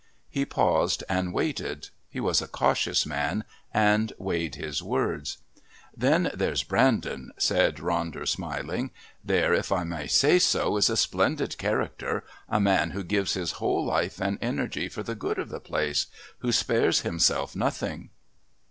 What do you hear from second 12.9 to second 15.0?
who gives his whole life and energy